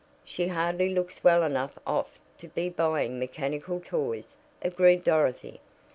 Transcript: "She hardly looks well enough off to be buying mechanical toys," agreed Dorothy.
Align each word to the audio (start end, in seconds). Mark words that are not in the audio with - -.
"She 0.25 0.47
hardly 0.47 0.91
looks 0.95 1.23
well 1.23 1.43
enough 1.43 1.77
off 1.85 2.19
to 2.39 2.47
be 2.47 2.69
buying 2.69 3.19
mechanical 3.19 3.79
toys," 3.79 4.35
agreed 4.63 5.03
Dorothy. 5.03 5.61